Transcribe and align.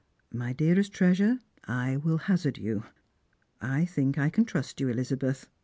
My 0.33 0.51
dearest 0.51 0.91
treasure, 0.93 1.41
I 1.65 1.95
will 1.95 2.17
hazard 2.17 2.57
you. 2.57 2.85
I 3.61 3.85
think 3.85 4.17
I 4.17 4.31
can 4.31 4.45
trust 4.45 4.79
you, 4.81 4.87
Elizabeth. 4.89 5.47